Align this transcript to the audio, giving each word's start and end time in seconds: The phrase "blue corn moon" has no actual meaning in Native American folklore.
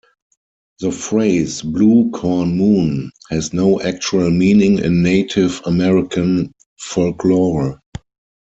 The 0.79 0.91
phrase 0.91 1.61
"blue 1.61 2.09
corn 2.09 2.57
moon" 2.57 3.11
has 3.29 3.53
no 3.53 3.79
actual 3.79 4.31
meaning 4.31 4.79
in 4.79 5.03
Native 5.03 5.61
American 5.65 6.53
folklore. 6.79 7.79